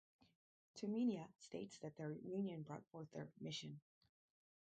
Tumminia 0.73 1.27
states 1.37 1.77
that 1.77 1.95
their 1.95 2.13
union 2.13 2.63
brought 2.63 2.83
forth 2.87 3.11
their 3.11 3.29
"mission". 3.39 3.79